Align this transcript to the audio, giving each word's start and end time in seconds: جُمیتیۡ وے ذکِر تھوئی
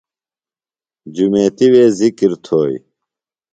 جُمیتیۡ 1.15 1.69
وے 1.73 1.83
ذکِر 1.99 2.31
تھوئی 2.43 2.77